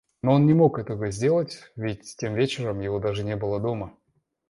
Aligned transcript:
Но 0.23 0.31
он 0.33 0.47
не 0.47 0.55
мог 0.55 0.79
этого 0.79 1.11
сделать, 1.11 1.59
ведь 1.75 2.15
тем 2.17 2.33
вечером 2.33 2.79
его 2.79 2.97
даже 2.97 3.23
не 3.23 3.35
было 3.35 3.59
дома! 3.59 3.93